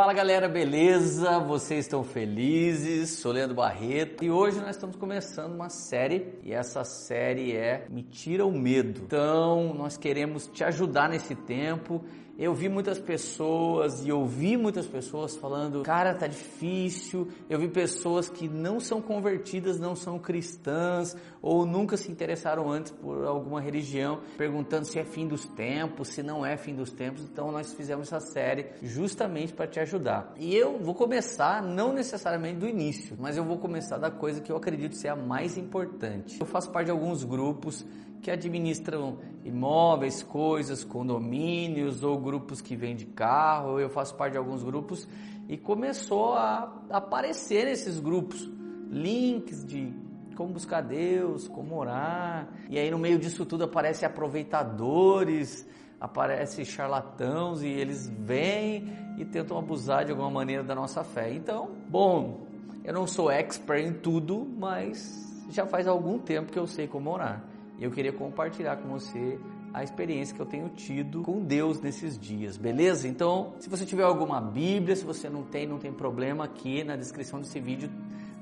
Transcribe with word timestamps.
Fala 0.00 0.14
galera, 0.14 0.48
beleza? 0.48 1.38
Vocês 1.40 1.80
estão 1.80 2.02
felizes? 2.02 3.10
Sou 3.18 3.32
Leandro 3.32 3.54
Barreto 3.54 4.24
e 4.24 4.30
hoje 4.30 4.58
nós 4.58 4.70
estamos 4.70 4.96
começando 4.96 5.52
uma 5.52 5.68
série 5.68 6.38
e 6.42 6.54
essa 6.54 6.84
série 6.84 7.54
é 7.54 7.86
Me 7.90 8.02
Tira 8.02 8.46
o 8.46 8.50
Medo. 8.50 9.02
Então, 9.04 9.74
nós 9.74 9.98
queremos 9.98 10.46
te 10.46 10.64
ajudar 10.64 11.10
nesse 11.10 11.34
tempo 11.34 12.02
eu 12.40 12.54
vi 12.54 12.70
muitas 12.70 12.98
pessoas 12.98 14.02
e 14.02 14.10
ouvi 14.10 14.56
muitas 14.56 14.86
pessoas 14.86 15.36
falando, 15.36 15.82
cara, 15.82 16.14
tá 16.14 16.26
difícil. 16.26 17.28
Eu 17.50 17.58
vi 17.58 17.68
pessoas 17.68 18.30
que 18.30 18.48
não 18.48 18.80
são 18.80 19.02
convertidas, 19.02 19.78
não 19.78 19.94
são 19.94 20.18
cristãs 20.18 21.14
ou 21.42 21.66
nunca 21.66 21.98
se 21.98 22.10
interessaram 22.10 22.70
antes 22.70 22.92
por 22.92 23.26
alguma 23.26 23.60
religião, 23.60 24.22
perguntando 24.38 24.86
se 24.86 24.98
é 24.98 25.04
fim 25.04 25.28
dos 25.28 25.44
tempos, 25.48 26.08
se 26.08 26.22
não 26.22 26.44
é 26.44 26.56
fim 26.56 26.74
dos 26.74 26.90
tempos. 26.90 27.22
Então 27.24 27.52
nós 27.52 27.74
fizemos 27.74 28.10
essa 28.10 28.20
série 28.20 28.68
justamente 28.82 29.52
para 29.52 29.66
te 29.66 29.78
ajudar. 29.78 30.32
E 30.38 30.56
eu 30.56 30.78
vou 30.78 30.94
começar 30.94 31.62
não 31.62 31.92
necessariamente 31.92 32.58
do 32.58 32.66
início, 32.66 33.18
mas 33.20 33.36
eu 33.36 33.44
vou 33.44 33.58
começar 33.58 33.98
da 33.98 34.10
coisa 34.10 34.40
que 34.40 34.50
eu 34.50 34.56
acredito 34.56 34.96
ser 34.96 35.08
a 35.08 35.16
mais 35.16 35.58
importante. 35.58 36.40
Eu 36.40 36.46
faço 36.46 36.70
parte 36.70 36.86
de 36.86 36.92
alguns 36.92 37.22
grupos 37.22 37.84
que 38.22 38.30
administram 38.30 39.18
imóveis, 39.44 40.22
coisas, 40.22 40.84
condomínios 40.84 42.02
ou 42.02 42.18
grupos 42.18 42.60
que 42.60 42.76
vendem 42.76 43.06
carro. 43.06 43.80
Eu 43.80 43.88
faço 43.88 44.14
parte 44.14 44.32
de 44.32 44.38
alguns 44.38 44.62
grupos 44.62 45.08
e 45.48 45.56
começou 45.56 46.34
a 46.34 46.82
aparecer 46.90 47.64
nesses 47.64 47.98
grupos 47.98 48.48
links 48.90 49.64
de 49.64 49.92
como 50.36 50.52
buscar 50.52 50.80
Deus, 50.80 51.48
como 51.48 51.76
orar. 51.76 52.48
E 52.68 52.78
aí 52.78 52.90
no 52.90 52.98
meio 52.98 53.18
disso 53.18 53.44
tudo 53.44 53.64
aparece 53.64 54.04
aproveitadores, 54.06 55.66
aparece 56.00 56.64
charlatãos 56.64 57.62
e 57.62 57.68
eles 57.68 58.08
vêm 58.08 58.88
e 59.18 59.24
tentam 59.24 59.58
abusar 59.58 60.04
de 60.04 60.12
alguma 60.12 60.30
maneira 60.30 60.62
da 60.62 60.74
nossa 60.74 61.04
fé. 61.04 61.32
Então, 61.32 61.70
bom, 61.88 62.46
eu 62.84 62.94
não 62.94 63.06
sou 63.06 63.30
expert 63.30 63.84
em 63.84 63.92
tudo, 63.92 64.46
mas 64.58 65.44
já 65.50 65.66
faz 65.66 65.86
algum 65.86 66.18
tempo 66.18 66.50
que 66.50 66.58
eu 66.58 66.66
sei 66.66 66.86
como 66.86 67.10
orar. 67.10 67.44
E 67.80 67.84
eu 67.84 67.90
queria 67.90 68.12
compartilhar 68.12 68.76
com 68.76 68.90
você 68.90 69.40
a 69.72 69.82
experiência 69.82 70.34
que 70.36 70.42
eu 70.42 70.46
tenho 70.46 70.68
tido 70.68 71.22
com 71.22 71.42
Deus 71.42 71.80
nesses 71.80 72.18
dias, 72.18 72.58
beleza? 72.58 73.08
Então, 73.08 73.54
se 73.58 73.70
você 73.70 73.86
tiver 73.86 74.02
alguma 74.02 74.38
Bíblia, 74.38 74.94
se 74.94 75.04
você 75.04 75.30
não 75.30 75.44
tem, 75.44 75.66
não 75.66 75.78
tem 75.78 75.90
problema, 75.90 76.44
aqui 76.44 76.84
na 76.84 76.94
descrição 76.94 77.40
desse 77.40 77.58
vídeo 77.58 77.88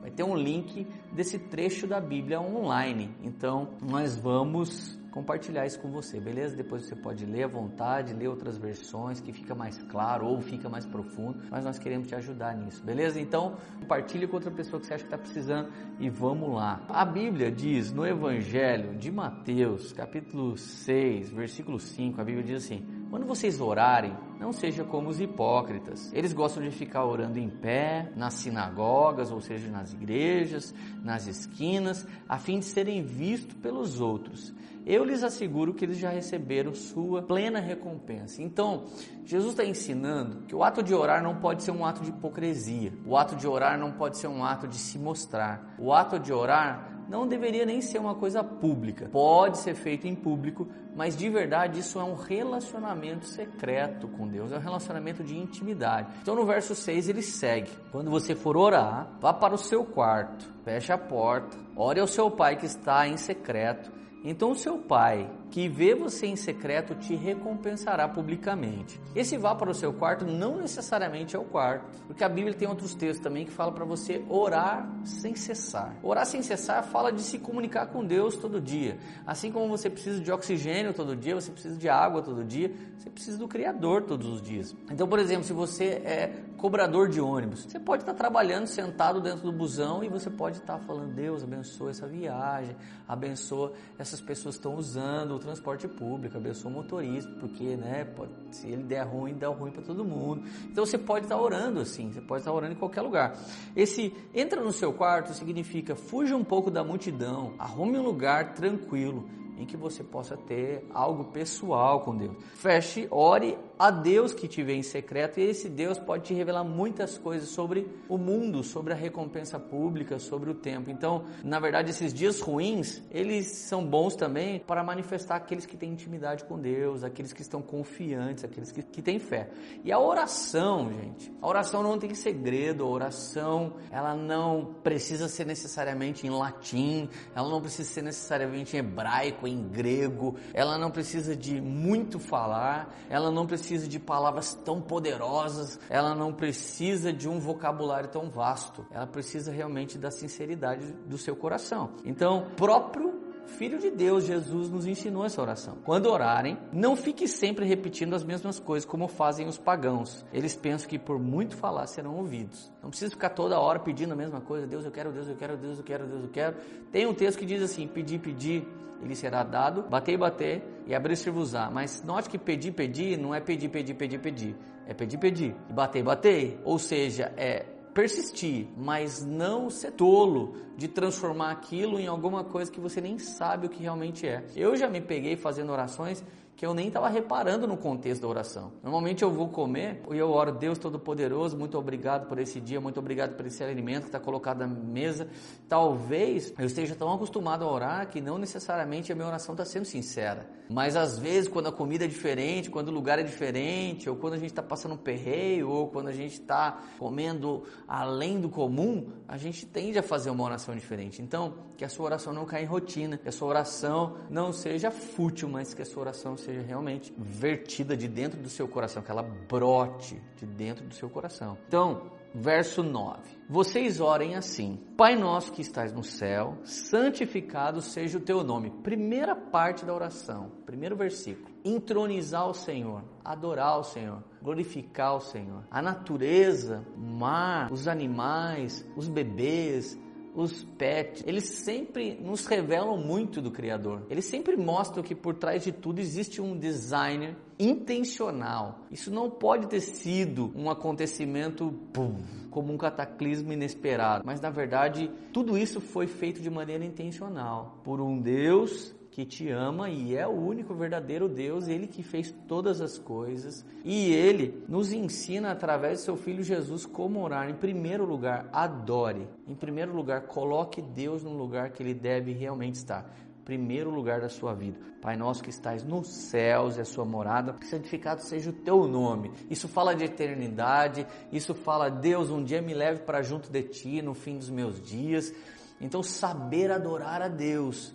vai 0.00 0.10
ter 0.10 0.24
um 0.24 0.34
link 0.34 0.84
desse 1.12 1.38
trecho 1.38 1.86
da 1.86 2.00
Bíblia 2.00 2.40
online. 2.40 3.10
Então, 3.22 3.68
nós 3.80 4.16
vamos 4.16 4.97
compartilhar 5.10 5.66
isso 5.66 5.78
com 5.80 5.90
você, 5.90 6.20
beleza? 6.20 6.56
Depois 6.56 6.84
você 6.84 6.94
pode 6.94 7.24
ler 7.24 7.44
à 7.44 7.46
vontade, 7.48 8.14
ler 8.14 8.28
outras 8.28 8.58
versões 8.58 9.20
que 9.20 9.32
fica 9.32 9.54
mais 9.54 9.78
claro 9.90 10.26
ou 10.26 10.40
fica 10.40 10.68
mais 10.68 10.86
profundo, 10.86 11.40
mas 11.50 11.64
nós 11.64 11.78
queremos 11.78 12.08
te 12.08 12.14
ajudar 12.14 12.56
nisso, 12.56 12.82
beleza? 12.84 13.20
Então, 13.20 13.56
compartilhe 13.80 14.26
com 14.26 14.36
outra 14.36 14.50
pessoa 14.50 14.80
que 14.80 14.86
você 14.86 14.94
acha 14.94 15.04
que 15.04 15.14
está 15.14 15.18
precisando 15.18 15.70
e 15.98 16.08
vamos 16.08 16.54
lá. 16.54 16.82
A 16.88 17.04
Bíblia 17.04 17.50
diz 17.50 17.92
no 17.92 18.06
Evangelho 18.06 18.96
de 18.96 19.10
Mateus, 19.10 19.92
capítulo 19.92 20.56
6, 20.56 21.30
versículo 21.30 21.78
5, 21.78 22.20
a 22.20 22.24
Bíblia 22.24 22.44
diz 22.44 22.64
assim: 22.64 22.97
quando 23.10 23.26
vocês 23.26 23.60
orarem, 23.60 24.16
não 24.38 24.52
seja 24.52 24.84
como 24.84 25.08
os 25.08 25.20
hipócritas. 25.20 26.12
Eles 26.12 26.32
gostam 26.32 26.62
de 26.62 26.70
ficar 26.70 27.04
orando 27.04 27.38
em 27.38 27.48
pé, 27.48 28.12
nas 28.14 28.34
sinagogas, 28.34 29.30
ou 29.30 29.40
seja, 29.40 29.68
nas 29.70 29.92
igrejas, 29.92 30.74
nas 31.02 31.26
esquinas, 31.26 32.06
a 32.28 32.38
fim 32.38 32.58
de 32.58 32.66
serem 32.66 33.02
vistos 33.02 33.54
pelos 33.54 34.00
outros. 34.00 34.54
Eu 34.86 35.04
lhes 35.04 35.22
asseguro 35.22 35.74
que 35.74 35.84
eles 35.84 35.98
já 35.98 36.08
receberam 36.10 36.72
sua 36.74 37.22
plena 37.22 37.60
recompensa. 37.60 38.42
Então, 38.42 38.84
Jesus 39.24 39.52
está 39.52 39.64
ensinando 39.64 40.46
que 40.46 40.54
o 40.54 40.62
ato 40.62 40.82
de 40.82 40.94
orar 40.94 41.22
não 41.22 41.36
pode 41.36 41.62
ser 41.62 41.72
um 41.72 41.84
ato 41.84 42.02
de 42.02 42.10
hipocrisia. 42.10 42.92
O 43.04 43.16
ato 43.16 43.36
de 43.36 43.46
orar 43.46 43.78
não 43.78 43.92
pode 43.92 44.16
ser 44.16 44.28
um 44.28 44.44
ato 44.44 44.66
de 44.66 44.78
se 44.78 44.98
mostrar. 44.98 45.74
O 45.78 45.92
ato 45.92 46.18
de 46.18 46.32
orar 46.32 46.97
não 47.08 47.26
deveria 47.26 47.64
nem 47.64 47.80
ser 47.80 47.98
uma 47.98 48.14
coisa 48.14 48.44
pública. 48.44 49.08
Pode 49.10 49.58
ser 49.58 49.74
feito 49.74 50.06
em 50.06 50.14
público, 50.14 50.68
mas 50.94 51.16
de 51.16 51.28
verdade 51.28 51.80
isso 51.80 51.98
é 51.98 52.04
um 52.04 52.14
relacionamento 52.14 53.26
secreto 53.26 54.08
com 54.08 54.28
Deus, 54.28 54.52
é 54.52 54.56
um 54.56 54.60
relacionamento 54.60 55.24
de 55.24 55.36
intimidade. 55.36 56.08
Então 56.22 56.34
no 56.34 56.44
verso 56.44 56.74
6 56.74 57.08
ele 57.08 57.22
segue: 57.22 57.70
Quando 57.90 58.10
você 58.10 58.34
for 58.34 58.56
orar, 58.56 59.08
vá 59.20 59.32
para 59.32 59.54
o 59.54 59.58
seu 59.58 59.84
quarto, 59.84 60.52
feche 60.64 60.92
a 60.92 60.98
porta, 60.98 61.56
ore 61.74 62.00
ao 62.00 62.06
seu 62.06 62.30
pai 62.30 62.56
que 62.56 62.66
está 62.66 63.08
em 63.08 63.16
secreto 63.16 63.98
então 64.24 64.50
o 64.50 64.56
seu 64.56 64.78
pai, 64.78 65.30
que 65.50 65.68
vê 65.68 65.94
você 65.94 66.26
em 66.26 66.36
secreto, 66.36 66.94
te 66.94 67.14
recompensará 67.14 68.08
publicamente. 68.08 69.00
Esse 69.14 69.36
vá 69.38 69.54
para 69.54 69.70
o 69.70 69.74
seu 69.74 69.92
quarto 69.92 70.26
não 70.26 70.58
necessariamente 70.58 71.36
é 71.36 71.38
o 71.38 71.44
quarto, 71.44 71.86
porque 72.06 72.24
a 72.24 72.28
Bíblia 72.28 72.54
tem 72.54 72.68
outros 72.68 72.94
textos 72.94 73.22
também 73.22 73.44
que 73.44 73.50
fala 73.50 73.72
para 73.72 73.84
você 73.84 74.24
orar 74.28 74.90
sem 75.04 75.34
cessar. 75.34 75.96
Orar 76.02 76.26
sem 76.26 76.42
cessar 76.42 76.82
fala 76.82 77.12
de 77.12 77.22
se 77.22 77.38
comunicar 77.38 77.86
com 77.86 78.04
Deus 78.04 78.36
todo 78.36 78.60
dia. 78.60 78.98
Assim 79.26 79.50
como 79.52 79.68
você 79.68 79.88
precisa 79.88 80.20
de 80.20 80.30
oxigênio 80.30 80.92
todo 80.92 81.16
dia, 81.16 81.34
você 81.34 81.50
precisa 81.50 81.76
de 81.76 81.88
água 81.88 82.20
todo 82.20 82.44
dia, 82.44 82.72
você 82.98 83.08
precisa 83.08 83.38
do 83.38 83.48
Criador 83.48 84.02
todos 84.02 84.26
os 84.26 84.42
dias. 84.42 84.74
Então, 84.90 85.08
por 85.08 85.18
exemplo, 85.18 85.44
se 85.44 85.52
você 85.52 85.84
é 86.04 86.32
cobrador 86.56 87.08
de 87.08 87.20
ônibus, 87.20 87.64
você 87.64 87.78
pode 87.78 88.02
estar 88.02 88.14
trabalhando 88.14 88.66
sentado 88.66 89.20
dentro 89.20 89.42
do 89.42 89.52
busão 89.52 90.02
e 90.02 90.08
você 90.08 90.28
pode 90.28 90.58
estar 90.58 90.78
falando: 90.80 91.14
Deus 91.14 91.42
abençoa 91.42 91.90
essa 91.90 92.06
viagem, 92.06 92.76
abençoa 93.06 93.72
essa 93.98 94.08
essas 94.08 94.20
pessoas 94.20 94.54
estão 94.56 94.74
usando 94.74 95.37
transporte 95.38 95.86
público, 95.88 96.36
abençoa 96.36 96.70
o 96.70 96.74
motorista, 96.74 97.30
porque, 97.38 97.76
né, 97.76 98.04
pode, 98.04 98.30
se 98.50 98.68
ele 98.68 98.82
der 98.82 99.02
ruim, 99.02 99.34
dá 99.34 99.48
ruim 99.48 99.70
para 99.70 99.82
todo 99.82 100.04
mundo. 100.04 100.42
Então 100.64 100.84
você 100.84 100.98
pode 100.98 101.26
estar 101.26 101.40
orando 101.40 101.80
assim, 101.80 102.12
você 102.12 102.20
pode 102.20 102.40
estar 102.40 102.52
orando 102.52 102.72
em 102.72 102.76
qualquer 102.76 103.02
lugar. 103.02 103.36
Esse 103.74 104.14
entra 104.34 104.62
no 104.62 104.72
seu 104.72 104.92
quarto 104.92 105.32
significa 105.34 105.94
fuja 105.94 106.36
um 106.36 106.44
pouco 106.44 106.70
da 106.70 106.84
multidão, 106.84 107.54
arrume 107.58 107.98
um 107.98 108.02
lugar 108.02 108.54
tranquilo 108.54 109.28
em 109.58 109.66
que 109.66 109.76
você 109.76 110.02
possa 110.02 110.36
ter 110.36 110.84
algo 110.92 111.24
pessoal 111.24 112.00
com 112.00 112.16
Deus. 112.16 112.36
Feche, 112.54 113.08
ore 113.10 113.58
a 113.78 113.90
Deus 113.90 114.32
que 114.32 114.48
te 114.48 114.62
vê 114.62 114.74
em 114.74 114.82
secreto 114.82 115.38
e 115.38 115.44
esse 115.44 115.68
Deus 115.68 115.98
pode 115.98 116.24
te 116.24 116.34
revelar 116.34 116.64
muitas 116.64 117.16
coisas 117.16 117.48
sobre 117.48 117.88
o 118.08 118.18
mundo, 118.18 118.62
sobre 118.62 118.92
a 118.92 118.96
recompensa 118.96 119.58
pública, 119.58 120.18
sobre 120.18 120.50
o 120.50 120.54
tempo. 120.54 120.90
Então, 120.90 121.24
na 121.44 121.60
verdade, 121.60 121.90
esses 121.90 122.12
dias 122.12 122.40
ruins, 122.40 123.02
eles 123.10 123.46
são 123.46 123.84
bons 123.84 124.16
também 124.16 124.60
para 124.60 124.82
manifestar 124.82 125.36
aqueles 125.36 125.66
que 125.66 125.76
têm 125.76 125.92
intimidade 125.92 126.44
com 126.44 126.58
Deus, 126.58 127.04
aqueles 127.04 127.32
que 127.32 127.42
estão 127.42 127.62
confiantes, 127.62 128.44
aqueles 128.44 128.72
que, 128.72 128.82
que 128.82 129.02
têm 129.02 129.18
fé. 129.18 129.50
E 129.84 129.92
a 129.92 129.98
oração, 129.98 130.90
gente, 130.92 131.32
a 131.40 131.46
oração 131.46 131.82
não 131.82 131.98
tem 131.98 132.14
segredo, 132.14 132.84
a 132.84 132.88
oração, 132.88 133.74
ela 133.90 134.14
não 134.14 134.74
precisa 134.82 135.28
ser 135.28 135.46
necessariamente 135.46 136.26
em 136.26 136.30
latim, 136.30 137.08
ela 137.34 137.48
não 137.48 137.60
precisa 137.60 137.88
ser 137.88 138.02
necessariamente 138.02 138.76
em 138.76 138.80
hebraico, 138.80 139.46
em 139.48 139.68
grego, 139.68 140.36
ela 140.52 140.78
não 140.78 140.90
precisa 140.90 141.34
de 141.34 141.60
muito 141.60 142.18
falar, 142.18 142.94
ela 143.08 143.30
não 143.30 143.46
precisa 143.46 143.88
de 143.88 143.98
palavras 143.98 144.54
tão 144.54 144.80
poderosas, 144.80 145.78
ela 145.88 146.14
não 146.14 146.32
precisa 146.32 147.12
de 147.12 147.28
um 147.28 147.38
vocabulário 147.38 148.08
tão 148.08 148.28
vasto, 148.30 148.86
ela 148.90 149.06
precisa 149.06 149.50
realmente 149.50 149.98
da 149.98 150.10
sinceridade 150.10 150.92
do 151.06 151.18
seu 151.18 151.34
coração. 151.34 151.90
Então, 152.04 152.46
próprio 152.56 153.17
Filho 153.48 153.78
de 153.78 153.90
Deus, 153.90 154.24
Jesus 154.24 154.70
nos 154.70 154.86
ensinou 154.86 155.24
essa 155.24 155.40
oração. 155.40 155.78
Quando 155.82 156.06
orarem, 156.06 156.58
não 156.70 156.94
fique 156.94 157.26
sempre 157.26 157.64
repetindo 157.64 158.14
as 158.14 158.22
mesmas 158.22 158.60
coisas 158.60 158.88
como 158.88 159.08
fazem 159.08 159.48
os 159.48 159.58
pagãos. 159.58 160.24
Eles 160.32 160.54
pensam 160.54 160.88
que 160.88 160.98
por 160.98 161.18
muito 161.18 161.56
falar 161.56 161.86
serão 161.86 162.14
ouvidos. 162.16 162.70
Não 162.82 162.90
precisa 162.90 163.10
ficar 163.10 163.30
toda 163.30 163.58
hora 163.58 163.78
pedindo 163.78 164.12
a 164.12 164.16
mesma 164.16 164.40
coisa. 164.40 164.66
Deus, 164.66 164.84
eu 164.84 164.90
quero, 164.90 165.10
Deus, 165.10 165.28
eu 165.28 165.34
quero, 165.34 165.56
Deus, 165.56 165.78
eu 165.78 165.84
quero, 165.84 166.06
Deus, 166.06 166.22
eu 166.24 166.30
quero. 166.30 166.56
Tem 166.92 167.06
um 167.06 167.14
texto 167.14 167.38
que 167.38 167.46
diz 167.46 167.62
assim: 167.62 167.88
pedir, 167.88 168.20
pedir, 168.20 168.68
ele 169.02 169.16
será 169.16 169.42
dado, 169.42 169.82
bater 169.82 170.18
bater 170.18 170.62
e 170.86 170.94
abrir-se-vos-á. 170.94 171.70
Mas 171.70 172.02
note 172.04 172.28
que 172.28 172.38
pedir, 172.38 172.72
pedir 172.72 173.18
não 173.18 173.34
é 173.34 173.40
pedir, 173.40 173.70
pedir, 173.70 173.94
pedir, 173.94 174.18
pedir. 174.18 174.56
É 174.86 174.94
pedir, 174.94 175.18
pedir. 175.18 175.54
E 175.68 175.72
bater, 175.72 176.02
bater. 176.02 176.60
Ou 176.64 176.78
seja, 176.78 177.32
é 177.36 177.64
persistir, 177.98 178.68
mas 178.76 179.26
não 179.26 179.68
ser 179.68 179.90
tolo 179.90 180.54
de 180.76 180.86
transformar 180.86 181.50
aquilo 181.50 181.98
em 181.98 182.06
alguma 182.06 182.44
coisa 182.44 182.70
que 182.70 182.78
você 182.78 183.00
nem 183.00 183.18
sabe 183.18 183.66
o 183.66 183.68
que 183.68 183.82
realmente 183.82 184.24
é. 184.24 184.44
Eu 184.54 184.76
já 184.76 184.88
me 184.88 185.00
peguei 185.00 185.34
fazendo 185.34 185.72
orações 185.72 186.24
que 186.58 186.66
eu 186.66 186.74
nem 186.74 186.88
estava 186.88 187.08
reparando 187.08 187.68
no 187.68 187.76
contexto 187.76 188.22
da 188.22 188.26
oração. 188.26 188.72
Normalmente 188.82 189.22
eu 189.22 189.30
vou 189.30 189.48
comer 189.48 190.02
e 190.10 190.18
eu 190.18 190.28
oro, 190.28 190.50
Deus 190.50 190.76
Todo-Poderoso, 190.76 191.56
muito 191.56 191.78
obrigado 191.78 192.26
por 192.26 192.36
esse 192.36 192.58
dia, 192.58 192.80
muito 192.80 192.98
obrigado 192.98 193.36
por 193.36 193.46
esse 193.46 193.62
alimento 193.62 194.02
que 194.02 194.08
está 194.08 194.18
colocado 194.18 194.58
na 194.58 194.66
mesa. 194.66 195.28
Talvez 195.68 196.52
eu 196.58 196.66
esteja 196.66 196.96
tão 196.96 197.12
acostumado 197.12 197.64
a 197.64 197.72
orar 197.72 198.08
que 198.08 198.20
não 198.20 198.38
necessariamente 198.38 199.12
a 199.12 199.14
minha 199.14 199.28
oração 199.28 199.54
está 199.54 199.64
sendo 199.64 199.84
sincera. 199.84 200.50
Mas 200.68 200.96
às 200.96 201.16
vezes, 201.16 201.48
quando 201.48 201.68
a 201.68 201.72
comida 201.72 202.04
é 202.04 202.08
diferente, 202.08 202.68
quando 202.70 202.88
o 202.88 202.92
lugar 202.92 203.20
é 203.20 203.22
diferente, 203.22 204.10
ou 204.10 204.16
quando 204.16 204.34
a 204.34 204.38
gente 204.38 204.50
está 204.50 204.62
passando 204.62 204.94
um 204.94 204.98
perreio, 204.98 205.70
ou 205.70 205.86
quando 205.86 206.08
a 206.08 206.12
gente 206.12 206.32
está 206.32 206.82
comendo 206.98 207.62
além 207.86 208.40
do 208.40 208.50
comum, 208.50 209.12
a 209.28 209.38
gente 209.38 209.64
tende 209.64 209.98
a 209.98 210.02
fazer 210.02 210.28
uma 210.28 210.44
oração 210.44 210.74
diferente. 210.74 211.22
Então, 211.22 211.54
que 211.76 211.84
a 211.84 211.88
sua 211.88 212.06
oração 212.06 212.32
não 212.32 212.44
caia 212.44 212.64
em 212.64 212.66
rotina, 212.66 213.16
que 213.16 213.28
a 213.28 213.32
sua 213.32 213.48
oração 213.48 214.16
não 214.28 214.52
seja 214.52 214.90
fútil, 214.90 215.48
mas 215.48 215.72
que 215.72 215.80
a 215.80 215.86
sua 215.86 216.02
oração 216.02 216.36
seja 216.36 216.47
seja 216.48 216.62
realmente 216.62 217.12
vertida 217.18 217.94
de 217.94 218.08
dentro 218.08 218.40
do 218.40 218.48
seu 218.48 218.66
coração, 218.66 219.02
que 219.02 219.10
ela 219.10 219.22
brote 219.22 220.18
de 220.36 220.46
dentro 220.46 220.86
do 220.86 220.94
seu 220.94 221.10
coração. 221.10 221.58
Então, 221.68 222.10
verso 222.34 222.82
9. 222.82 223.20
Vocês 223.50 224.00
orem 224.00 224.34
assim: 224.34 224.82
Pai 224.96 225.14
nosso 225.14 225.52
que 225.52 225.60
estás 225.60 225.92
no 225.92 226.02
céu, 226.02 226.56
santificado 226.64 227.82
seja 227.82 228.16
o 228.16 228.20
teu 228.22 228.42
nome. 228.42 228.70
Primeira 228.82 229.36
parte 229.36 229.84
da 229.84 229.92
oração, 229.92 230.50
primeiro 230.64 230.96
versículo. 230.96 231.54
Entronizar 231.62 232.48
o 232.48 232.54
Senhor, 232.54 233.04
adorar 233.22 233.78
o 233.78 233.84
Senhor, 233.84 234.24
glorificar 234.40 235.16
o 235.16 235.20
Senhor. 235.20 235.64
A 235.70 235.82
natureza, 235.82 236.82
o 236.96 237.00
mar, 237.00 237.70
os 237.70 237.86
animais, 237.86 238.86
os 238.96 239.06
bebês, 239.06 239.98
os 240.38 240.62
pets, 240.62 241.24
eles 241.26 241.44
sempre 241.44 242.14
nos 242.14 242.46
revelam 242.46 242.96
muito 242.96 243.42
do 243.42 243.50
Criador. 243.50 244.02
Eles 244.08 244.24
sempre 244.24 244.56
mostram 244.56 245.02
que 245.02 245.14
por 245.14 245.34
trás 245.34 245.64
de 245.64 245.72
tudo 245.72 246.00
existe 246.00 246.40
um 246.40 246.56
designer 246.56 247.36
intencional. 247.58 248.86
Isso 248.88 249.10
não 249.10 249.28
pode 249.28 249.66
ter 249.66 249.80
sido 249.80 250.52
um 250.54 250.70
acontecimento 250.70 251.74
pum, 251.92 252.22
como 252.52 252.72
um 252.72 252.78
cataclismo 252.78 253.52
inesperado, 253.52 254.22
mas 254.24 254.40
na 254.40 254.48
verdade 254.48 255.10
tudo 255.32 255.58
isso 255.58 255.80
foi 255.80 256.06
feito 256.06 256.40
de 256.40 256.48
maneira 256.48 256.84
intencional 256.84 257.80
por 257.82 258.00
um 258.00 258.20
Deus 258.20 258.94
que 259.18 259.26
te 259.26 259.50
ama 259.50 259.90
e 259.90 260.16
é 260.16 260.28
o 260.28 260.30
único 260.30 260.72
verdadeiro 260.76 261.28
Deus, 261.28 261.66
ele 261.66 261.88
que 261.88 262.04
fez 262.04 262.32
todas 262.46 262.80
as 262.80 263.00
coisas. 263.00 263.66
E 263.84 264.12
ele 264.12 264.62
nos 264.68 264.92
ensina 264.92 265.50
através 265.50 265.98
do 265.98 266.04
seu 266.04 266.16
filho 266.16 266.40
Jesus 266.40 266.86
como 266.86 267.20
orar. 267.20 267.50
Em 267.50 267.54
primeiro 267.54 268.04
lugar, 268.04 268.48
adore. 268.52 269.26
Em 269.48 269.56
primeiro 269.56 269.92
lugar, 269.92 270.28
coloque 270.28 270.80
Deus 270.80 271.24
no 271.24 271.32
lugar 271.32 271.70
que 271.70 271.82
ele 271.82 271.94
deve 271.94 272.30
realmente 272.30 272.76
estar 272.76 273.12
primeiro 273.44 273.90
lugar 273.90 274.20
da 274.20 274.28
sua 274.28 274.54
vida. 274.54 274.78
Pai 275.00 275.16
nosso 275.16 275.42
que 275.42 275.48
estás 275.48 275.82
nos 275.82 276.06
céus, 276.06 276.76
é 276.76 276.82
a 276.82 276.84
sua 276.84 277.04
morada, 277.04 277.56
santificado 277.62 278.22
seja 278.22 278.50
o 278.50 278.52
teu 278.52 278.86
nome. 278.86 279.32
Isso 279.48 279.66
fala 279.66 279.96
de 279.96 280.04
eternidade, 280.04 281.06
isso 281.32 281.54
fala, 281.54 281.88
Deus, 281.88 282.30
um 282.30 282.44
dia 282.44 282.60
me 282.60 282.74
leve 282.74 283.00
para 283.00 283.22
junto 283.22 283.50
de 283.50 283.62
ti 283.62 284.02
no 284.02 284.12
fim 284.12 284.36
dos 284.36 284.50
meus 284.50 284.80
dias. 284.80 285.32
Então, 285.80 286.02
saber 286.02 286.70
adorar 286.70 287.22
a 287.22 287.28
Deus 287.28 287.94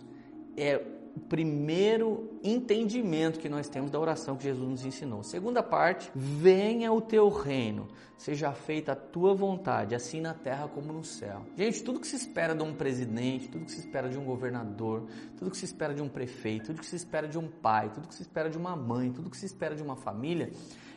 é 0.58 0.93
o 1.16 1.20
primeiro 1.20 2.40
entendimento 2.44 3.40
que 3.40 3.48
nós 3.48 3.70
temos 3.70 3.92
da 3.92 4.00
oração 4.00 4.36
que 4.36 4.44
Jesus 4.44 4.68
nos 4.68 4.86
ensinou. 4.86 5.24
Segunda 5.24 5.62
parte, 5.62 6.12
venha 6.16 6.92
o 6.92 7.00
teu 7.00 7.30
reino, 7.30 7.88
seja 8.18 8.52
feita 8.52 8.94
a 8.94 8.96
tua 8.96 9.36
vontade, 9.36 9.94
assim 9.94 10.20
na 10.20 10.34
terra 10.34 10.68
como 10.68 10.92
no 10.92 11.04
céu. 11.04 11.46
Gente, 11.56 11.84
tudo 11.84 12.00
que 12.00 12.08
se 12.08 12.16
espera 12.16 12.56
de 12.56 12.64
um 12.64 12.74
presidente, 12.74 13.48
tudo 13.48 13.66
que 13.66 13.72
se 13.72 13.80
espera 13.80 14.10
de 14.10 14.18
um 14.18 14.26
governador, 14.26 15.06
tudo 15.38 15.52
que 15.52 15.58
se 15.58 15.66
espera 15.66 15.94
de 15.94 16.02
um 16.02 16.10
prefeito, 16.10 16.68
tudo 16.68 16.80
que 16.80 16.86
se 16.86 16.96
espera 16.96 17.28
de 17.28 17.38
um 17.38 17.48
pai, 17.48 17.92
tudo 17.94 18.08
que 18.08 18.16
se 18.16 18.24
espera 18.24 18.50
de 18.50 18.58
uma 18.58 18.76
mãe, 18.76 19.12
tudo 19.12 19.30
que 19.30 19.38
se 19.38 19.46
espera 19.46 19.76
de 19.76 19.84
uma 19.84 19.96
família, 19.96 20.52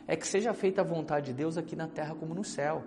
é 0.07 0.15
que 0.15 0.25
seja 0.25 0.51
feita 0.53 0.81
a 0.81 0.83
vontade 0.83 1.27
de 1.27 1.33
Deus 1.33 1.57
aqui 1.57 1.75
na 1.75 1.87
terra 1.87 2.15
como 2.15 2.33
no 2.33 2.43
céu. 2.43 2.83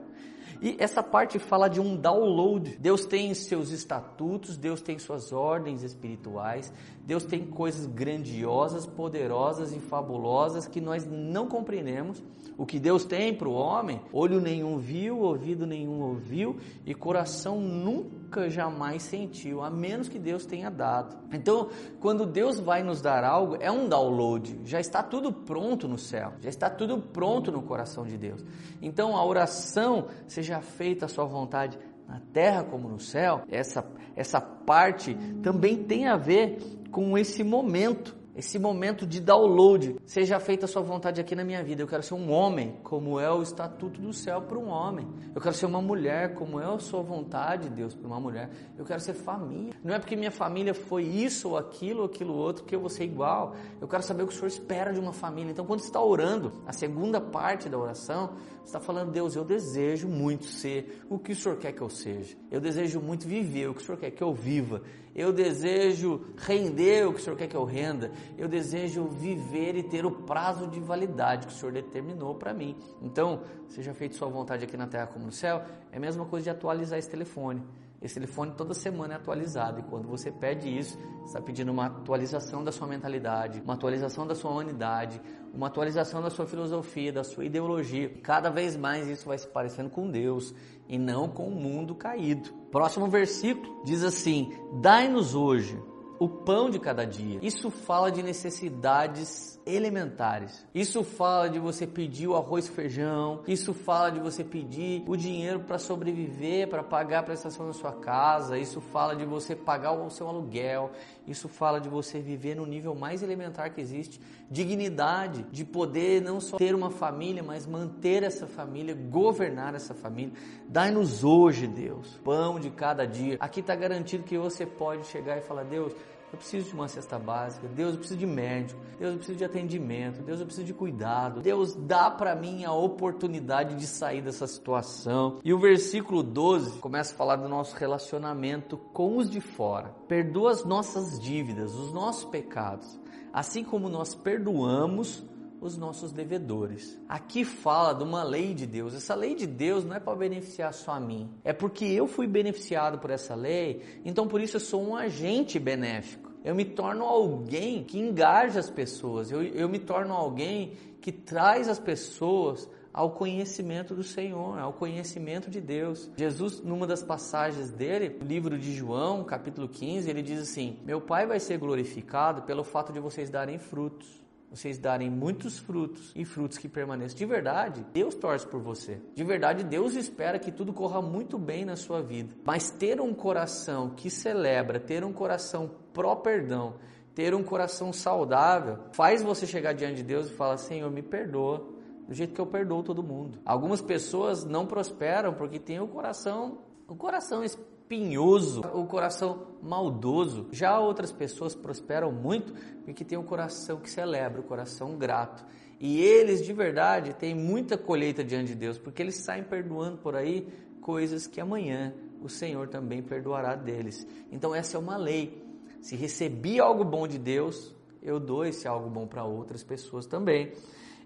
E 0.63 0.77
essa 0.79 1.03
parte 1.03 1.39
fala 1.39 1.69
de 1.69 1.81
um 1.81 1.97
download. 1.97 2.77
Deus 2.79 3.07
tem 3.07 3.33
seus 3.33 3.71
estatutos, 3.71 4.59
Deus 4.59 4.83
tem 4.83 4.99
suas 4.99 5.33
ordens 5.33 5.83
espirituais, 5.83 6.71
Deus 7.07 7.25
tem 7.25 7.47
coisas 7.47 7.87
grandiosas, 7.87 8.85
poderosas 8.87 9.73
e 9.75 9.81
fabulosas 9.81 10.67
que 10.67 10.81
nós 10.81 11.07
não 11.07 11.49
compreendemos. 11.49 12.23
O 12.59 12.67
que 12.67 12.79
Deus 12.79 13.05
tem 13.05 13.35
para 13.35 13.49
o 13.49 13.53
homem, 13.53 14.03
olho 14.13 14.39
nenhum 14.39 14.77
viu, 14.77 15.21
ouvido 15.21 15.67
nenhum 15.67 16.03
ouviu 16.03 16.59
e 16.85 16.95
coração 16.95 17.59
nunca 17.59 18.20
jamais 18.49 19.03
sentiu, 19.03 19.63
a 19.63 19.71
menos 19.71 20.09
que 20.09 20.19
Deus 20.19 20.47
tenha 20.47 20.71
dado. 20.71 21.17
Então, 21.33 21.69
quando 21.99 22.27
Deus 22.27 22.61
vai 22.61 22.83
nos 22.83 23.01
dar 23.01 23.25
algo, 23.25 23.57
é 23.61 23.71
um 23.71 23.89
download, 23.89 24.61
já 24.65 24.79
está 24.79 25.03
tudo 25.03 25.33
pronto 25.33 25.89
no 25.89 25.99
céu, 25.99 26.33
já 26.41 26.49
está 26.49 26.71
tudo 26.71 26.99
pronto 26.99 27.51
no 27.51 27.63
coração 27.63 28.05
de 28.05 28.17
Deus. 28.17 28.45
Então, 28.81 29.17
a 29.17 29.25
oração, 29.25 30.07
seja 30.27 30.61
feita 30.61 31.07
a 31.07 31.09
sua 31.09 31.25
vontade 31.25 31.79
na 32.07 32.21
terra 32.33 32.65
como 32.65 32.89
no 32.89 32.99
céu, 32.99 33.43
essa, 33.49 33.85
essa 34.17 34.41
parte 34.41 35.15
também 35.43 35.85
tem 35.85 36.09
a 36.09 36.17
ver 36.17 36.59
com 36.91 37.17
esse 37.17 37.45
momento 37.45 38.20
esse 38.35 38.59
momento 38.59 39.07
de 39.07 39.21
download, 39.21 39.97
seja 40.05 40.39
feita 40.39 40.65
a 40.65 40.69
sua 40.69 40.83
vontade 40.83 41.21
aqui 41.21 41.35
na 41.35 41.45
minha 41.45 41.63
vida. 41.63 41.83
Eu 41.83 41.87
quero 41.87 42.03
ser 42.03 42.15
um 42.15 42.31
homem, 42.31 42.77
como 42.83 43.19
é 43.19 43.31
o 43.31 43.43
estatuto 43.43 44.01
do 44.01 44.13
céu 44.13 44.43
para 44.43 44.59
um 44.59 44.69
homem. 44.69 45.07
Eu 45.35 45.41
quero 45.41 45.55
ser 45.55 45.67
uma 45.67 45.83
mulher, 45.83 46.35
como 46.35 46.61
é 46.61 46.65
a 46.65 46.79
sua 46.79 47.03
vontade, 47.03 47.69
Deus, 47.69 47.95
para 47.95 48.07
uma 48.07 48.21
mulher. 48.21 48.51
Eu 48.79 48.85
quero 48.85 49.01
ser 49.01 49.15
família. 49.15 49.75
Não 49.83 49.95
é 49.95 49.99
porque 49.99 50.17
minha 50.17 50.31
família 50.31 50.73
foi 50.73 51.03
isso 51.03 51.51
ou 51.51 51.57
aquilo 51.57 52.01
ou 52.01 52.07
aquilo 52.07 52.35
outro 52.35 52.65
que 52.65 52.75
eu 52.75 52.81
vou 52.81 52.89
ser 52.89 53.05
igual. 53.05 53.55
Eu 53.81 53.89
quero 53.89 54.03
saber 54.03 54.23
o 54.23 54.27
que 54.27 54.33
o 54.33 54.37
Senhor 54.37 54.49
espera 54.49 54.93
de 54.93 55.01
uma 55.01 55.13
família. 55.13 55.51
Então, 55.51 55.67
quando 55.67 55.81
você 55.81 55.87
está 55.87 56.03
orando, 56.03 56.53
a 56.67 56.73
segunda 56.73 57.21
parte 57.21 57.69
da 57.69 57.79
oração, 57.79 58.31
você 58.61 58.67
está 58.67 58.81
falando, 58.81 59.11
Deus, 59.11 59.35
eu 59.35 59.45
desejo 59.45 60.07
muito 60.07 60.45
ser 60.45 61.03
o 61.09 61.19
que 61.19 61.33
o 61.33 61.37
Senhor 61.37 61.59
quer 61.59 61.73
que 61.73 61.81
eu 61.81 61.91
seja. 61.91 62.37
Eu 62.51 62.61
desejo 62.61 63.01
muito 63.01 63.27
viver 63.27 63.69
o 63.69 63.75
que 63.75 63.83
o 63.83 63.85
Senhor 63.85 63.99
quer 63.99 64.11
que 64.11 64.23
eu 64.23 64.33
viva. 64.33 64.83
Eu 65.15 65.33
desejo 65.33 66.21
render 66.37 67.07
o 67.07 67.13
que 67.13 67.21
o 67.21 67.23
Senhor 67.23 67.37
quer 67.37 67.49
que 67.49 67.57
eu 67.57 67.65
renda. 67.65 68.13
Eu 68.39 68.47
desejo 68.47 69.07
viver 69.09 69.77
e 69.77 69.83
ter 69.83 70.07
o 70.07 70.11
prazo 70.11 70.67
de 70.69 70.79
validade 70.79 71.47
que 71.47 71.53
o 71.53 71.57
Senhor 71.57 71.73
determinou 71.73 72.35
para 72.35 72.55
mim. 72.55 72.77
Então, 73.03 73.43
seja 73.69 73.93
feito 73.93 74.15
sua 74.15 74.29
vontade 74.29 74.65
aqui 74.65 74.77
na 74.77 74.87
terra 74.87 75.07
como 75.09 75.27
no 75.27 75.33
céu, 75.33 75.63
é 75.91 75.97
a 75.97 76.01
mesma 76.01 76.25
coisa 76.25 76.45
de 76.45 76.51
atualizar 76.51 76.99
esse 76.99 77.11
telefone. 77.11 77.63
Esse 78.01 78.15
telefone 78.15 78.53
toda 78.57 78.73
semana 78.73 79.15
é 79.15 79.17
atualizado 79.17 79.81
e 79.81 79.83
quando 79.83 80.09
você 80.09 80.31
pede 80.31 80.69
isso, 80.69 80.99
está 81.25 81.41
pedindo 81.41 81.71
uma 81.71 81.87
atualização 81.87 82.65
da 82.65 82.73
sua 82.73 82.87
mentalidade, 82.87 83.61
uma 83.61 83.75
atualização 83.75 84.27
da 84.27 84.35
sua 84.35 84.51
humanidade, 84.51 85.21
uma 85.53 85.67
atualização 85.67 86.23
da 86.23 86.31
sua 86.31 86.47
filosofia, 86.47 87.13
da 87.13 87.23
sua 87.23 87.45
ideologia. 87.45 88.09
Cada 88.23 88.49
vez 88.49 88.75
mais 88.75 89.07
isso 89.07 89.29
vai 89.29 89.37
se 89.37 89.47
parecendo 89.47 89.91
com 89.91 90.11
Deus 90.11 90.55
e 90.89 90.97
não 90.97 91.29
com 91.29 91.47
o 91.47 91.55
mundo 91.55 91.95
caído. 91.95 92.51
Próximo 92.71 93.07
versículo 93.07 93.83
diz 93.85 94.03
assim: 94.03 94.51
Dai-nos 94.81 95.35
hoje 95.35 95.79
o 96.21 96.29
pão 96.29 96.69
de 96.69 96.79
cada 96.79 97.07
dia. 97.07 97.39
Isso 97.41 97.71
fala 97.71 98.13
de 98.13 98.23
necessidades 98.23 99.59
elementares. 99.65 100.67
Isso 100.75 101.03
fala 101.03 101.49
de 101.49 101.59
você 101.59 101.87
pedir 101.87 102.29
o 102.29 102.37
arroz 102.37 102.67
e 102.67 102.71
feijão. 102.71 103.41
Isso 103.47 103.73
fala 103.73 104.11
de 104.11 104.21
você 104.21 104.45
pedir 104.45 105.03
o 105.07 105.17
dinheiro 105.17 105.61
para 105.61 105.79
sobreviver, 105.79 106.69
para 106.69 106.83
pagar 106.83 107.21
a 107.21 107.23
prestação 107.23 107.67
da 107.67 107.73
sua 107.73 107.93
casa. 107.93 108.59
Isso 108.59 108.83
fala 108.83 109.17
de 109.17 109.25
você 109.25 109.57
pagar 109.57 109.93
o 109.93 110.11
seu 110.11 110.29
aluguel. 110.29 110.91
Isso 111.27 111.49
fala 111.49 111.81
de 111.81 111.89
você 111.89 112.21
viver 112.21 112.55
no 112.55 112.67
nível 112.67 112.95
mais 112.95 113.23
elementar 113.23 113.73
que 113.73 113.81
existe, 113.81 114.21
dignidade, 114.51 115.45
de 115.51 115.65
poder 115.65 116.21
não 116.21 116.41
só 116.41 116.57
ter 116.57 116.75
uma 116.75 116.91
família, 116.91 117.43
mas 117.43 117.67
manter 117.67 118.23
essa 118.23 118.47
família, 118.47 118.95
governar 118.95 119.75
essa 119.75 119.95
família. 119.95 120.33
Dai-nos 120.69 121.23
hoje, 121.23 121.67
Deus, 121.67 122.19
pão 122.25 122.59
de 122.59 122.71
cada 122.71 123.07
dia. 123.07 123.37
Aqui 123.41 123.61
está 123.61 123.75
garantido 123.75 124.25
que 124.25 124.37
você 124.37 124.67
pode 124.67 125.07
chegar 125.07 125.39
e 125.39 125.41
falar: 125.41 125.65
Deus, 125.65 125.95
eu 126.33 126.39
preciso 126.39 126.69
de 126.69 126.75
uma 126.75 126.87
cesta 126.87 127.19
básica. 127.19 127.67
Deus, 127.69 127.93
eu 127.93 127.99
preciso 127.99 128.19
de 128.19 128.27
médico. 128.27 128.81
Deus, 128.99 129.13
eu 129.13 129.17
preciso 129.17 129.39
de 129.39 129.45
atendimento. 129.45 130.23
Deus, 130.23 130.39
eu 130.39 130.47
preciso 130.47 130.67
de 130.67 130.75
cuidado. 130.75 131.41
Deus, 131.41 131.75
dá 131.75 132.11
para 132.11 132.35
mim 132.37 132.65
a 132.65 132.73
oportunidade 132.73 133.75
de 133.75 133.87
sair 133.87 134.23
dessa 134.23 134.47
situação. 134.47 135.39
E 135.45 135.53
o 135.53 135.59
versículo 135.59 136.23
12 136.23 136.79
começa 136.79 137.13
a 137.13 137.17
falar 137.17 137.37
do 137.37 137.49
nosso 137.49 137.77
relacionamento 137.77 138.77
com 138.77 139.17
os 139.17 139.29
de 139.29 139.41
fora. 139.41 139.95
Perdoa 140.07 140.53
as 140.53 140.65
nossas 140.65 141.19
dívidas, 141.21 141.75
os 141.75 141.93
nossos 141.93 142.25
pecados, 142.27 143.01
assim 143.33 143.65
como 143.65 143.89
nós 143.89 144.15
perdoamos 144.15 145.25
os 145.61 145.77
nossos 145.77 146.11
devedores. 146.11 146.99
Aqui 147.09 147.45
fala 147.45 147.93
de 147.93 148.03
uma 148.03 148.23
lei 148.23 148.55
de 148.55 148.67
Deus. 148.67 148.95
Essa 148.95 149.15
lei 149.15 149.35
de 149.35 149.47
Deus 149.47 149.85
não 149.85 149.95
é 149.95 150.01
para 150.01 150.17
beneficiar 150.17 150.73
só 150.73 150.93
a 150.93 151.01
mim. 151.01 151.31
É 151.45 151.53
porque 151.53 151.85
eu 151.85 152.07
fui 152.07 152.27
beneficiado 152.27 152.99
por 152.99 153.11
essa 153.11 153.35
lei, 153.35 154.01
então 154.05 154.27
por 154.27 154.41
isso 154.41 154.57
eu 154.57 154.61
sou 154.61 154.83
um 154.83 154.97
agente 154.97 155.59
benéfico. 155.59 156.31
Eu 156.43 156.55
me 156.55 156.65
torno 156.65 157.05
alguém 157.05 157.85
que 157.85 157.99
engaja 157.99 158.59
as 158.59 158.71
pessoas. 158.71 159.31
Eu, 159.31 159.43
eu 159.43 159.69
me 159.69 159.79
torno 159.79 160.15
alguém 160.15 160.73
que 161.01 161.13
traz 161.13 161.69
as 161.69 161.79
pessoas 161.79 162.67
ao 162.93 163.11
conhecimento 163.11 163.95
do 163.95 164.03
Senhor, 164.03 164.59
ao 164.59 164.73
conhecimento 164.73 165.51
de 165.51 165.61
Deus. 165.61 166.11
Jesus, 166.17 166.63
numa 166.63 166.87
das 166.87 167.03
passagens 167.03 167.71
dele, 167.71 168.17
no 168.19 168.27
livro 168.27 168.59
de 168.59 168.75
João, 168.75 169.23
capítulo 169.23 169.69
15, 169.69 170.09
ele 170.09 170.23
diz 170.23 170.41
assim: 170.41 170.79
Meu 170.83 171.01
Pai 171.01 171.27
vai 171.27 171.39
ser 171.39 171.59
glorificado 171.59 172.43
pelo 172.43 172.65
fato 172.65 172.91
de 172.91 172.99
vocês 172.99 173.29
darem 173.29 173.59
frutos 173.59 174.21
vocês 174.51 174.79
darem 174.79 175.09
muitos 175.09 175.59
frutos 175.59 176.13
e 176.15 176.25
frutos 176.25 176.59
que 176.59 176.69
permaneçam. 176.69 177.17
De 177.17 177.25
verdade, 177.25 177.87
Deus 177.93 178.17
torce 178.17 178.45
por 178.47 178.61
você. 178.61 179.01
De 179.15 179.23
verdade, 179.23 179.63
Deus 179.63 179.95
espera 179.95 180.41
que 180.41 180.51
tudo 180.51 180.73
corra 180.73 181.01
muito 181.01 181.39
bem 181.39 181.65
na 181.65 181.77
sua 181.77 182.03
vida. 182.03 182.35
Mas 182.45 182.71
ter 182.71 183.01
um 183.01 183.15
coração 183.15 183.91
que 183.91 184.11
celebra, 184.11 184.81
ter 184.81 185.05
um 185.05 185.13
coração 185.13 185.71
pró-perdão, 185.93 186.75
ter 187.15 187.33
um 187.33 187.45
coração 187.45 187.93
saudável, 187.93 188.79
faz 188.93 189.23
você 189.23 189.47
chegar 189.47 189.73
diante 189.73 189.97
de 189.97 190.03
Deus 190.03 190.29
e 190.29 190.35
falar: 190.35 190.57
Senhor, 190.57 190.91
me 190.91 191.03
perdoa 191.03 191.65
do 192.09 192.15
jeito 192.15 192.35
que 192.35 192.41
eu 192.41 192.47
perdoo 192.47 192.83
todo 192.83 193.05
mundo. 193.05 193.39
Algumas 193.45 193.81
pessoas 193.81 194.45
não 194.45 194.67
prosperam 194.67 195.33
porque 195.33 195.61
têm 195.61 195.79
o 195.79 195.87
coração, 195.87 196.59
o 196.89 196.97
coração 196.97 197.45
espinhoso, 197.91 198.61
o 198.73 198.87
coração 198.87 199.49
maldoso. 199.61 200.47
Já 200.53 200.79
outras 200.79 201.11
pessoas 201.11 201.57
prosperam 201.57 202.13
muito 202.13 202.55
porque 202.85 203.05
têm 203.05 203.19
um 203.19 203.25
coração 203.25 203.79
que 203.79 203.91
celebra, 203.91 204.41
o 204.41 204.45
um 204.45 204.47
coração 204.47 204.97
grato. 204.97 205.45
E 205.81 206.01
eles 206.01 206.45
de 206.45 206.53
verdade 206.53 207.13
têm 207.15 207.35
muita 207.35 207.77
colheita 207.77 208.23
diante 208.23 208.49
de 208.49 208.55
Deus, 208.55 208.79
porque 208.79 209.03
eles 209.03 209.17
saem 209.17 209.43
perdoando 209.43 209.99
por 209.99 210.15
aí 210.15 210.47
coisas 210.81 211.27
que 211.27 211.41
amanhã 211.41 211.93
o 212.23 212.29
Senhor 212.29 212.69
também 212.69 213.03
perdoará 213.03 213.57
deles. 213.57 214.07
Então 214.31 214.55
essa 214.55 214.77
é 214.77 214.81
uma 214.81 214.97
lei. 214.97 215.43
Se 215.81 215.97
recebi 215.97 216.61
algo 216.61 216.85
bom 216.85 217.09
de 217.09 217.19
Deus, 217.19 217.75
eu 218.01 218.21
dou 218.21 218.45
esse 218.45 218.69
algo 218.69 218.89
bom 218.89 219.07
para 219.07 219.25
outras 219.25 219.65
pessoas 219.65 220.07
também. 220.07 220.53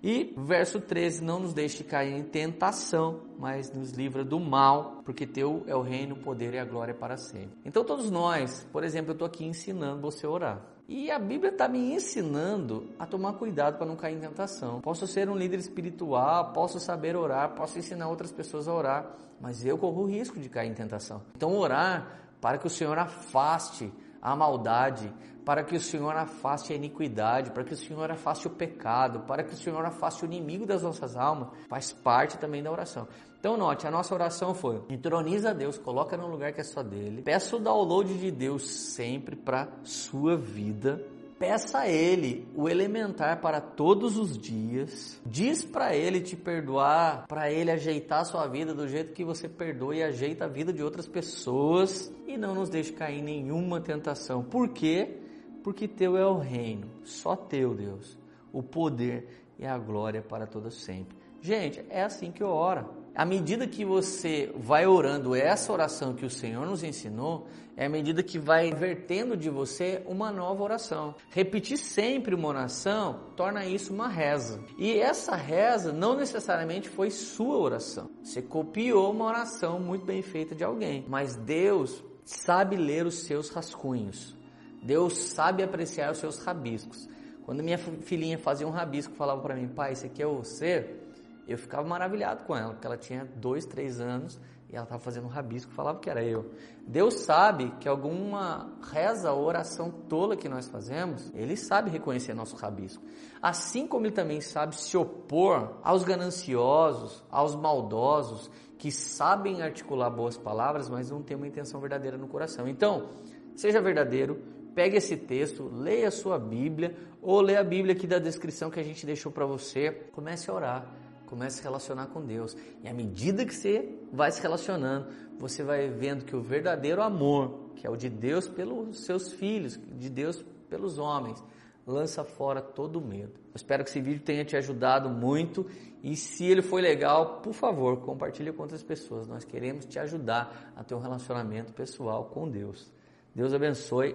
E 0.07 0.35
verso 0.37 0.83
13, 0.83 1.25
não 1.25 1.41
nos 1.41 1.55
deixe 1.55 1.83
cair 1.83 2.13
em 2.13 2.23
tentação, 2.23 3.23
mas 3.39 3.73
nos 3.73 3.93
livra 3.93 4.23
do 4.23 4.39
mal, 4.39 5.01
porque 5.03 5.27
teu 5.27 5.65
é 5.67 5.75
o 5.75 5.81
reino, 5.81 6.15
o 6.15 6.19
poder 6.19 6.53
e 6.53 6.59
a 6.59 6.65
glória 6.67 6.93
para 6.93 7.17
sempre. 7.17 7.57
Então 7.65 7.83
todos 7.83 8.11
nós, 8.11 8.67
por 8.71 8.85
exemplo, 8.85 9.13
eu 9.13 9.15
estou 9.15 9.25
aqui 9.25 9.47
ensinando 9.47 10.03
você 10.03 10.27
a 10.27 10.29
orar. 10.29 10.61
E 10.87 11.11
a 11.11 11.19
Bíblia 11.19 11.51
está 11.51 11.67
me 11.67 11.95
ensinando 11.95 12.91
a 12.99 13.07
tomar 13.07 13.33
cuidado 13.33 13.79
para 13.79 13.87
não 13.87 13.97
cair 13.97 14.15
em 14.15 14.21
tentação. 14.21 14.83
Posso 14.83 15.07
ser 15.07 15.31
um 15.31 15.35
líder 15.35 15.59
espiritual, 15.59 16.53
posso 16.53 16.79
saber 16.79 17.17
orar, 17.17 17.55
posso 17.55 17.79
ensinar 17.79 18.07
outras 18.07 18.31
pessoas 18.31 18.69
a 18.69 18.75
orar, 18.75 19.17
mas 19.41 19.65
eu 19.65 19.79
corro 19.79 20.03
o 20.03 20.07
risco 20.07 20.39
de 20.39 20.51
cair 20.51 20.71
em 20.71 20.75
tentação. 20.75 21.23
Então 21.35 21.57
orar 21.57 22.21
para 22.43 22.59
que 22.59 22.67
o 22.67 22.71
Senhor 22.71 22.99
afaste 22.99 23.91
a 24.25 24.35
maldade, 24.35 25.13
para 25.45 25.63
que 25.63 25.77
o 25.77 25.81
Senhor 25.81 26.17
afaste 26.17 26.73
a 26.73 26.77
iniquidade, 26.77 27.51
para 27.51 27.63
que 27.63 27.75
o 27.75 27.77
Senhor 27.77 28.11
afaste 28.11 28.47
o 28.47 28.51
pecado, 28.51 29.21
para 29.21 29.45
que 29.45 29.53
o 29.53 29.57
Senhor 29.57 29.85
afaste 29.85 30.25
o 30.25 30.27
inimigo 30.27 30.65
das 30.65 30.83
nossas 30.83 31.15
almas, 31.15 31.49
faz 31.69 31.93
parte 31.93 32.39
também 32.39 32.63
da 32.63 32.73
oração. 32.73 33.07
Então 33.39 33.59
note, 33.59 33.87
a 33.87 33.91
nossa 33.91 34.15
oração 34.15 34.55
foi: 34.55 34.83
entroniza 34.89 35.53
Deus, 35.53 35.77
coloca 35.77 36.17
no 36.17 36.27
lugar 36.27 36.55
que 36.55 36.63
é 36.63 36.65
só 36.65 36.83
dele. 36.83 37.21
Peça 37.21 37.57
o 37.57 37.61
download 37.61 38.19
de 38.19 38.31
Deus 38.31 38.67
sempre 38.67 39.37
para 39.37 39.69
sua 39.83 40.35
vida 40.35 41.05
Peça 41.47 41.81
a 41.81 41.89
Ele 41.91 42.49
o 42.57 42.71
elementar 42.71 43.39
para 43.43 43.61
todos 43.61 44.17
os 44.17 44.39
dias. 44.39 45.21
Diz 45.27 45.63
para 45.63 45.95
Ele 45.95 46.23
te 46.23 46.35
perdoar, 46.35 47.27
para 47.27 47.53
Ele 47.53 47.71
ajeitar 47.71 48.23
a 48.23 48.25
sua 48.25 48.47
vida 48.47 48.73
do 48.73 48.89
jeito 48.89 49.13
que 49.13 49.23
você 49.23 49.47
perdoa 49.47 49.95
e 49.95 50.03
ajeita 50.03 50.47
a 50.47 50.49
vida 50.49 50.73
de 50.73 50.83
outras 50.83 51.07
pessoas. 51.07 52.11
E 52.27 52.39
não 52.39 52.55
nos 52.55 52.71
deixe 52.71 52.95
cair 52.95 53.19
em 53.19 53.23
nenhuma 53.23 53.79
tentação. 53.79 54.43
Por 54.43 54.71
quê? 54.71 55.19
Porque 55.63 55.87
Teu 55.87 56.17
é 56.17 56.27
o 56.27 56.39
reino, 56.39 56.89
só 57.05 57.37
Teu, 57.37 57.75
Deus, 57.75 58.17
o 58.51 58.63
poder 58.63 59.45
e 59.59 59.67
a 59.67 59.77
glória 59.77 60.23
para 60.23 60.47
todos 60.47 60.83
sempre. 60.83 61.15
Gente, 61.43 61.85
é 61.91 62.05
assim 62.05 62.33
que 62.33 62.43
eu 62.43 62.49
oro. 62.49 63.04
À 63.15 63.25
medida 63.25 63.65
que 63.67 63.85
você 63.85 64.53
vai 64.57 64.89
orando 64.89 65.37
essa 65.37 65.73
oração 65.73 66.15
que 66.15 66.27
o 66.27 66.31
Senhor 66.31 66.67
nos 66.67 66.83
ensinou, 66.83 67.47
é 67.77 67.87
a 67.87 67.89
medida 67.89 68.25
que 68.25 68.41
vai 68.41 68.73
vertendo 68.73 69.37
de 69.37 69.49
você 69.49 70.03
uma 70.07 70.33
nova 70.33 70.65
oração. 70.65 71.15
Repetir 71.31 71.79
sempre 71.79 72.35
uma 72.35 72.49
oração 72.49 73.21
torna 73.37 73.67
isso 73.67 73.93
uma 73.93 74.09
reza. 74.09 74.61
E 74.77 74.99
essa 74.99 75.37
reza 75.37 75.93
não 75.93 76.17
necessariamente 76.17 76.89
foi 76.89 77.09
sua 77.11 77.57
oração. 77.57 78.11
Você 78.21 78.43
copiou 78.43 79.13
uma 79.13 79.27
oração 79.27 79.79
muito 79.79 80.05
bem 80.05 80.21
feita 80.21 80.53
de 80.53 80.65
alguém, 80.65 81.05
mas 81.09 81.37
Deus 81.37 82.03
sabe 82.25 82.77
ler 82.77 83.07
os 83.07 83.21
seus 83.21 83.49
rascunhos. 83.49 84.37
Deus 84.83 85.17
sabe 85.17 85.63
apreciar 85.63 86.11
os 86.11 86.19
seus 86.19 86.39
rabiscos. 86.39 87.09
Quando 87.45 87.63
minha 87.63 87.79
filhinha 87.79 88.39
fazia 88.39 88.67
um 88.67 88.71
rabisco, 88.71 89.15
falava 89.15 89.41
para 89.41 89.55
mim, 89.55 89.69
pai, 89.69 89.93
esse 89.93 90.07
aqui 90.07 90.23
é 90.23 90.43
ser 90.43 91.04
eu 91.47 91.59
ficava 91.59 91.87
maravilhado 91.87 92.45
com 92.45 92.57
ela, 92.57 92.73
porque 92.73 92.87
ela 92.87 92.97
tinha 92.97 93.25
dois, 93.37 93.67
três 93.67 94.01
anos 94.01 94.41
e 94.75 94.77
ela 94.77 94.85
estava 94.85 95.01
fazendo 95.01 95.27
um 95.27 95.31
rabisco 95.31 95.71
falava 95.71 96.01
que 96.01 96.11
era 96.11 96.25
eu. 96.25 96.51
Deus 96.87 97.21
sabe 97.21 97.71
que 97.81 97.89
alguma 97.89 98.73
reza 98.83 99.31
ou 99.31 99.45
oração 99.45 99.89
tola 99.89 100.37
que 100.37 100.49
nós 100.49 100.69
fazemos, 100.69 101.31
Ele 101.35 101.57
sabe 101.57 101.91
reconhecer 101.91 102.35
nosso 102.35 102.57
rabisco. 102.57 103.03
Assim 103.41 103.87
como 103.87 104.07
Ele 104.07 104.15
também 104.15 104.41
sabe 104.41 104.75
se 104.75 104.97
opor 104.97 105.79
aos 105.83 106.03
gananciosos, 106.03 107.23
aos 107.31 107.55
maldosos, 107.55 108.51
que 108.77 108.91
sabem 108.91 109.63
articular 109.63 110.11
boas 110.11 110.37
palavras, 110.37 110.89
mas 110.91 111.11
não 111.11 111.23
têm 111.23 111.37
uma 111.37 111.47
intenção 111.47 111.81
verdadeira 111.81 112.19
no 112.19 112.27
coração. 112.27 112.67
Então, 112.67 113.11
seja 113.55 113.81
verdadeiro, 113.81 114.43
pegue 114.75 114.97
esse 114.97 115.17
texto, 115.17 115.71
leia 115.73 116.09
a 116.09 116.11
sua 116.11 116.39
Bíblia, 116.39 116.97
ou 117.23 117.41
leia 117.41 117.61
a 117.61 117.65
Bíblia 117.65 117.95
aqui 117.95 118.07
da 118.07 118.19
descrição 118.19 118.71
que 118.71 118.81
a 118.81 118.85
gente 118.85 119.07
deixou 119.07 119.31
para 119.31 119.47
você, 119.47 119.93
comece 120.13 120.51
a 120.51 120.55
orar 120.55 121.04
Comece 121.35 121.57
a 121.57 121.59
se 121.59 121.63
relacionar 121.65 122.07
com 122.07 122.25
Deus. 122.25 122.57
E 122.85 122.89
à 122.89 122.95
medida 122.95 123.45
que 123.45 123.53
você 123.53 123.93
vai 124.13 124.31
se 124.31 124.41
relacionando, 124.41 125.09
você 125.37 125.65
vai 125.65 125.89
vendo 125.89 126.25
que 126.25 126.37
o 126.37 126.41
verdadeiro 126.41 127.03
amor, 127.03 127.71
que 127.75 127.85
é 127.85 127.91
o 127.91 127.97
de 127.97 128.09
Deus 128.09 128.49
pelos 128.49 129.05
seus 129.05 129.33
filhos, 129.33 129.77
de 129.99 130.09
Deus 130.09 130.45
pelos 130.71 130.97
homens, 130.97 131.43
lança 131.85 132.23
fora 132.23 132.63
todo 132.63 133.01
medo. 133.01 133.33
Eu 133.33 133.57
espero 133.57 133.83
que 133.83 133.91
esse 133.91 134.01
vídeo 134.01 134.23
tenha 134.23 134.45
te 134.45 134.57
ajudado 134.57 135.11
muito 135.11 135.67
e 136.05 136.15
se 136.15 136.45
ele 136.45 136.63
foi 136.63 136.81
legal, 136.81 137.41
por 137.41 137.53
favor, 137.53 137.97
compartilhe 137.97 138.53
com 138.53 138.63
outras 138.63 138.85
pessoas. 138.85 139.27
Nós 139.27 139.45
queremos 139.45 139.85
te 139.87 139.99
ajudar 139.99 140.73
a 140.77 140.85
ter 140.85 140.95
um 140.95 141.01
relacionamento 141.01 141.73
pessoal 141.73 142.27
com 142.27 142.49
Deus. 142.49 142.93
Deus 143.35 143.53
abençoe 143.53 144.15